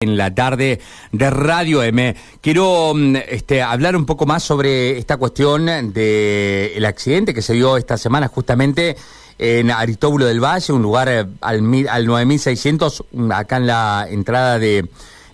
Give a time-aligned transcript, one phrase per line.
[0.00, 0.78] en la tarde
[1.10, 2.14] de Radio M.
[2.40, 7.54] Quiero mm, este, hablar un poco más sobre esta cuestión del el accidente que se
[7.54, 8.96] dio esta semana justamente
[9.40, 14.60] en Aristóbulo del Valle, un lugar eh, al, al 9600, mm, acá en la entrada
[14.60, 14.88] de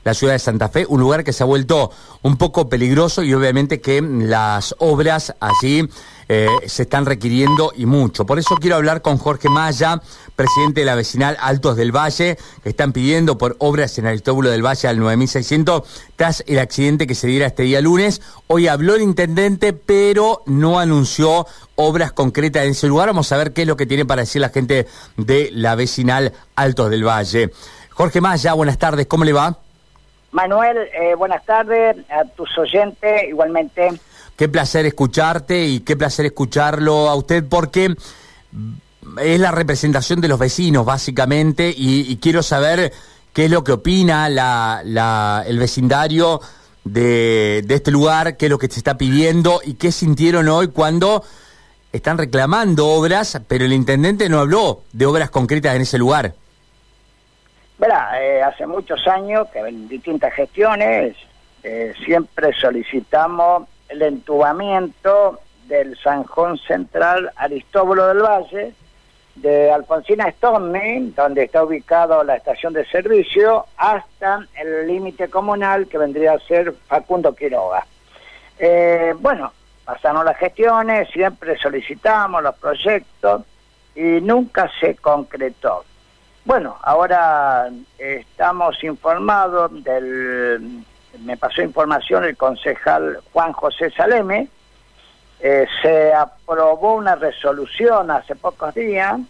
[0.05, 1.91] la ciudad de Santa Fe, un lugar que se ha vuelto
[2.23, 5.89] un poco peligroso y obviamente que las obras allí
[6.29, 8.25] eh, se están requiriendo y mucho.
[8.25, 10.01] Por eso quiero hablar con Jorge Maya,
[10.37, 14.65] presidente de la vecinal Altos del Valle, que están pidiendo por obras en Aristóbulo del
[14.65, 15.83] Valle al 9600
[16.17, 18.23] tras el accidente que se diera este día lunes.
[18.47, 21.47] Hoy habló el intendente, pero no anunció
[21.77, 23.09] obras concretas en ese lugar.
[23.09, 24.87] Vamos a ver qué es lo que tiene para decir la gente
[25.17, 27.53] de la vecinal Altos del Valle.
[27.91, 29.64] Jorge Maya, buenas tardes, ¿cómo le va?
[30.35, 33.93] Manuel, eh, buenas tardes a tus oyentes, igualmente.
[34.37, 37.95] Qué placer escucharte y qué placer escucharlo a usted porque
[39.23, 42.93] es la representación de los vecinos, básicamente, y, quiero saber
[43.33, 46.41] qué es lo que opina la, el vecindario
[46.83, 50.67] de, de, este lugar, qué es lo que se está pidiendo y qué sintieron hoy
[50.67, 51.23] cuando
[51.93, 56.35] están reclamando obras, pero el intendente no habló de obras concretas en ese lugar.
[57.79, 61.17] Verá, eh, hace muchos años que en distintas gestiones
[61.63, 68.75] eh, siempre solicitamos el entubamiento del Sanjón Central Aristóbulo del Valle,
[69.35, 75.99] de Alfonsina Storni, donde está ubicado la estación de servicio, hasta el límite comunal que
[75.99, 77.85] vendría a ser Facundo Quiroga.
[78.59, 79.53] Eh, bueno,
[79.85, 83.43] pasaron las gestiones, siempre solicitamos los proyectos
[83.97, 85.85] y nunca se concretó.
[86.45, 90.85] Bueno, ahora estamos informados del
[91.21, 94.49] me pasó información el concejal Juan José Saleme,
[95.41, 99.21] eh, se aprobó una resolución hace pocos días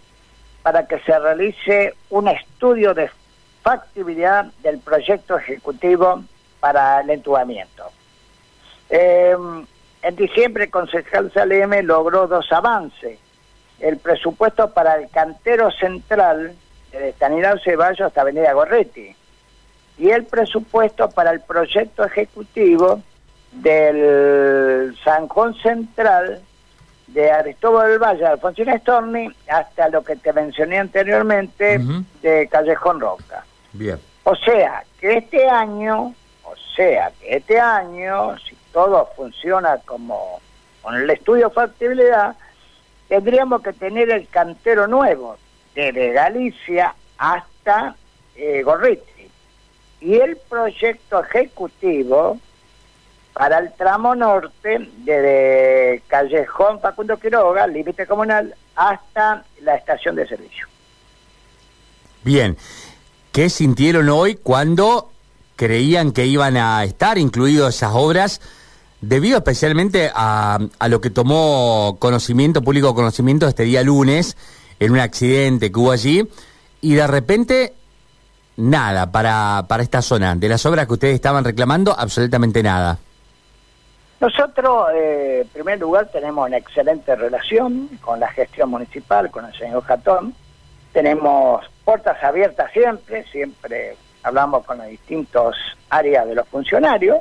[0.62, 3.10] para que se realice un estudio de
[3.62, 6.24] factibilidad del proyecto ejecutivo
[6.60, 7.84] para el entubamiento.
[8.90, 9.36] Eh,
[10.02, 13.18] en diciembre el concejal Saleme logró dos avances.
[13.80, 16.55] El presupuesto para el cantero central
[16.98, 19.14] de Stanislao Ceballos hasta Avenida Gorretti
[19.98, 23.00] y el presupuesto para el proyecto ejecutivo
[23.52, 26.42] del San Juan Central
[27.06, 31.80] de Aristóbal del Valle, Alfonsín Storni, hasta lo que te mencioné anteriormente
[32.22, 33.44] de Callejón Roca.
[33.72, 33.98] Bien.
[34.24, 40.40] O sea, que este año, o sea, que este año, si todo funciona como
[40.83, 42.34] con el estudio de factibilidad,
[43.08, 45.36] tendríamos que tener el cantero nuevo,
[45.74, 47.96] desde Galicia hasta
[48.36, 49.29] eh, Gorriti
[50.01, 52.39] y el proyecto ejecutivo
[53.33, 60.68] para el tramo norte desde Callejón Facundo Quiroga, límite comunal, hasta la estación de servicio.
[62.23, 62.57] Bien,
[63.33, 65.11] ¿qué sintieron hoy cuando
[65.57, 68.40] creían que iban a estar incluidas esas obras,
[69.01, 74.36] debido especialmente a, a lo que tomó conocimiento, público conocimiento este día lunes,
[74.79, 76.29] en un accidente que hubo allí,
[76.80, 77.73] y de repente
[78.57, 80.35] nada para, para esta zona.
[80.35, 82.98] De las obras que ustedes estaban reclamando, absolutamente nada.
[84.20, 89.52] Nosotros, eh, en primer lugar, tenemos una excelente relación con la gestión municipal, con el
[89.55, 90.34] señor Jatón.
[90.92, 95.55] Tenemos puertas abiertas siempre, siempre hablamos con las distintas
[95.90, 97.18] áreas de los funcionarios.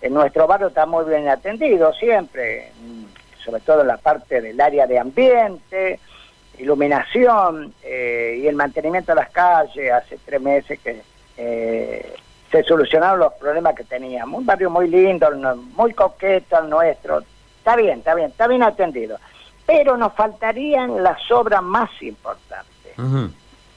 [0.00, 2.70] En nuestro barrio está muy bien atendido siempre,
[3.44, 5.98] sobre todo en la parte del área de ambiente,
[6.58, 9.92] iluminación eh, y el mantenimiento de las calles.
[9.92, 11.02] Hace tres meses que
[11.36, 12.14] eh,
[12.50, 14.40] se solucionaron los problemas que teníamos.
[14.40, 15.30] Un barrio muy lindo,
[15.76, 17.22] muy coqueto el nuestro.
[17.58, 19.18] Está bien, está bien, está bien atendido.
[19.66, 22.66] Pero nos faltarían las obras más importantes.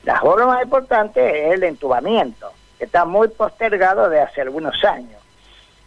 [0.04, 5.22] Las obras más importantes es el entubamiento, que está muy postergado de hace algunos años.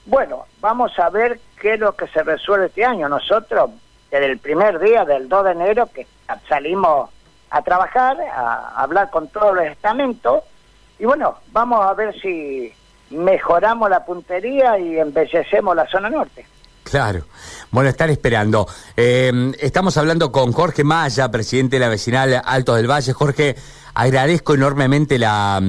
[0.07, 3.09] Bueno, vamos a ver qué es lo que se resuelve este año.
[3.09, 3.71] Nosotros
[4.21, 6.07] desde el primer día del 2 de enero que
[6.49, 7.11] salimos
[7.51, 10.45] a trabajar, a hablar con todos los estamentos
[11.01, 12.73] y bueno, vamos a ver si
[13.11, 16.47] mejoramos la puntería y embellecemos la zona norte.
[16.85, 17.25] Claro.
[17.73, 18.69] Bueno, estar esperando.
[18.97, 23.13] Eh, estamos hablando con Jorge Maya, presidente de la vecinal Altos del Valle.
[23.13, 23.57] Jorge,
[23.95, 25.61] agradezco enormemente la,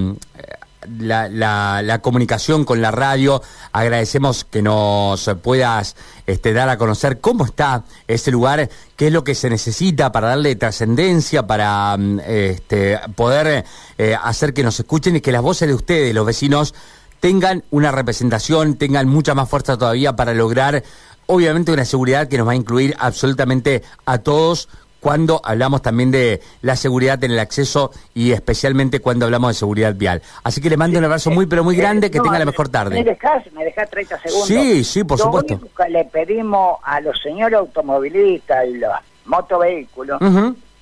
[0.99, 3.41] la, la, comunicación con la radio.
[3.71, 5.95] Agradecemos que nos puedas
[6.25, 10.29] este, dar a conocer cómo está ese lugar, qué es lo que se necesita para
[10.29, 13.65] darle trascendencia, para mm, este, poder
[13.97, 16.73] eh, hacer que nos escuchen y que las voces de ustedes, los vecinos,
[17.19, 20.83] tengan una representación, tengan mucha más fuerza todavía para lograr,
[21.25, 24.69] obviamente, una seguridad que nos va a incluir absolutamente a todos
[25.05, 29.93] cuando hablamos también de la seguridad en el acceso y especialmente cuando hablamos de seguridad
[29.93, 30.23] vial.
[30.43, 32.95] Así que le mando un abrazo muy, pero muy grande, que tenga la mejor tarde.
[32.95, 34.47] ¿Me dejás, me dejás 30 segundos?
[34.47, 35.53] Sí, sí, por supuesto.
[35.53, 38.93] Lo único que le pedimos a los señores automovilistas y los
[39.25, 40.19] motovehículos,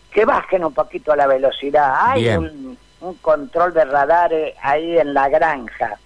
[0.09, 1.93] que bajen un poquito la velocidad.
[1.99, 2.77] Hay un,
[3.21, 5.99] control de radares ahí en la granja,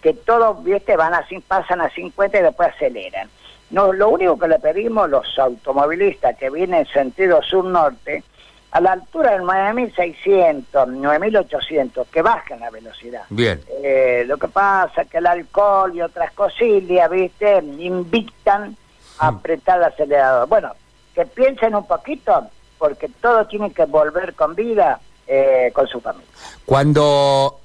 [0.00, 3.28] que todos, viste, van así, pasan a 50 y después aceleran.
[3.72, 8.22] No, lo único que le pedimos los automovilistas que vienen en sentido sur-norte,
[8.70, 13.24] a la altura del 9600, 9800, que bajen la velocidad.
[13.28, 13.60] Bien.
[13.82, 18.76] Eh, lo que pasa es que el alcohol y otras cosillas, viste, invitan
[19.18, 19.36] a mm.
[19.36, 20.48] apretar el acelerador.
[20.48, 20.72] Bueno,
[21.14, 22.46] que piensen un poquito,
[22.78, 26.28] porque todo tiene que volver con vida eh, con su familia.
[26.64, 27.61] Cuando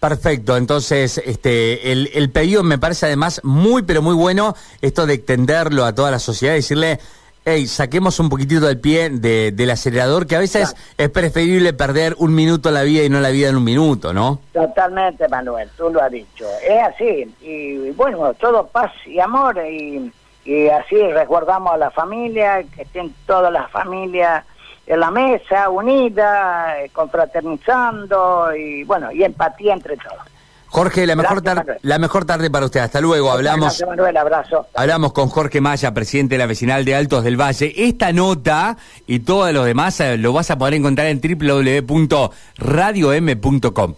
[0.00, 5.14] Perfecto, entonces este el, el, pedido me parece además muy pero muy bueno esto de
[5.14, 7.00] extenderlo a toda la sociedad, decirle,
[7.44, 12.14] hey, saquemos un poquitito del pie de, del acelerador, que a veces es preferible perder
[12.18, 14.40] un minuto la vida y no la vida en un minuto, ¿no?
[14.52, 16.46] Totalmente, Manuel, tú lo has dicho.
[16.66, 20.12] Es así, y bueno, todo paz y amor, y,
[20.44, 24.44] y así resguardamos a la familia, que estén todas las familias
[24.86, 30.34] en la mesa, unida, eh, confraternizando y bueno, y empatía entre todos.
[30.74, 32.80] Jorge, la mejor, tarde, la mejor tarde para usted.
[32.80, 33.30] Hasta luego.
[33.30, 34.66] Hablamos, Manuel, abrazo.
[34.74, 37.72] hablamos con Jorge Maya, presidente de la vecinal de Altos del Valle.
[37.76, 38.76] Esta nota
[39.06, 43.94] y todo lo demás eh, lo vas a poder encontrar en www.radiom.com.